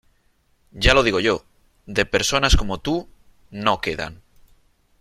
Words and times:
Ya 0.71 0.95
lo 0.95 1.03
digo 1.03 1.19
yo; 1.19 1.45
de 1.85 2.07
personas 2.07 2.55
como 2.55 2.79
tú, 2.79 3.07
no 3.51 3.81
quedan. 3.81 4.23